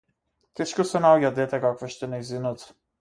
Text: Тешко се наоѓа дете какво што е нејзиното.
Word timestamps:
Тешко 0.59 0.85
се 0.91 1.01
наоѓа 1.05 1.31
дете 1.41 1.59
какво 1.67 1.91
што 1.97 2.09
е 2.09 2.11
нејзиното. 2.15 2.73